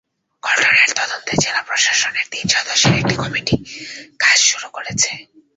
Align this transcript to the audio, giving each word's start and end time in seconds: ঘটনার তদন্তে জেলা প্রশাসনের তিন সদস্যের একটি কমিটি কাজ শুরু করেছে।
ঘটনার 0.43 0.89
তদন্তে 0.95 1.33
জেলা 1.43 1.61
প্রশাসনের 1.61 2.25
তিন 2.31 2.45
সদস্যের 2.47 2.93
একটি 2.95 3.15
কমিটি 3.15 3.55
কাজ 4.19 4.37
শুরু 4.41 4.67
করেছে। 4.69 5.11